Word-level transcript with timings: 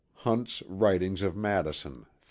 Hunt's 0.25 0.63
Writings 0.67 1.21
of 1.21 1.35
Madison, 1.35 2.05
III. 2.09 2.13